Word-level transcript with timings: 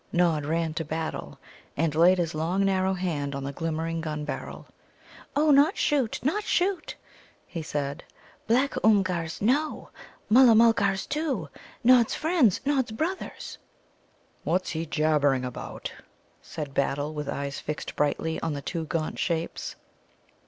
Nod 0.11 0.45
ran 0.47 0.73
to 0.73 0.83
Battle, 0.83 1.37
and 1.77 1.93
laid 1.93 2.17
his 2.17 2.33
long 2.33 2.65
narrow 2.65 2.95
hand 2.95 3.35
on 3.35 3.43
the 3.43 3.51
glimmering 3.51 4.01
gun 4.01 4.25
barrel. 4.25 4.65
"Oh, 5.35 5.51
not 5.51 5.77
shoot, 5.77 6.19
not 6.23 6.43
shoot!" 6.43 6.95
he 7.45 7.61
said, 7.61 8.03
"black 8.47 8.71
Oomgars 8.83 9.43
no; 9.43 9.91
Mulla 10.27 10.55
mulgars, 10.55 11.05
too, 11.05 11.49
Nod's 11.83 12.15
friends, 12.15 12.61
Nod's 12.65 12.91
brothers!" 12.91 13.59
"What's 14.43 14.71
he 14.71 14.87
jabbering 14.87 15.45
about?" 15.45 15.93
said 16.41 16.73
Battle, 16.73 17.13
with 17.13 17.29
eyes 17.29 17.59
fixed 17.59 17.95
brightly 17.95 18.39
on 18.41 18.53
the 18.53 18.63
two 18.63 18.85
gaunt 18.85 19.19
shapes. 19.19 19.75